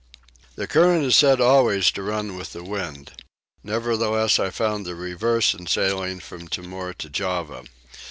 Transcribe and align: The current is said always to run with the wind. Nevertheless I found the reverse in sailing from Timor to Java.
The 0.55 0.65
current 0.65 1.05
is 1.05 1.15
said 1.15 1.39
always 1.39 1.91
to 1.91 2.01
run 2.01 2.35
with 2.35 2.53
the 2.53 2.63
wind. 2.63 3.11
Nevertheless 3.63 4.39
I 4.39 4.49
found 4.49 4.83
the 4.83 4.95
reverse 4.95 5.53
in 5.53 5.67
sailing 5.67 6.19
from 6.19 6.47
Timor 6.47 6.95
to 6.95 7.07
Java. 7.07 7.65